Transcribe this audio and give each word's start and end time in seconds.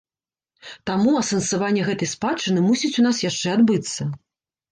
Таму 0.89 1.11
асэнсаванне 1.21 1.83
гэтай 1.89 2.09
спадчыны 2.15 2.59
мусіць 2.69 2.93
у 3.01 3.05
нас 3.09 3.21
яшчэ 3.29 3.47
адбыцца. 3.59 4.01